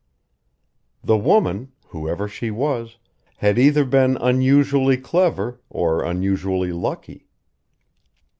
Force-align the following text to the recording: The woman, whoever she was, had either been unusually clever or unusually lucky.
The 1.03 1.15
woman, 1.15 1.73
whoever 1.89 2.27
she 2.27 2.49
was, 2.49 2.97
had 3.37 3.59
either 3.59 3.85
been 3.85 4.17
unusually 4.17 4.97
clever 4.97 5.61
or 5.69 6.03
unusually 6.03 6.71
lucky. 6.71 7.27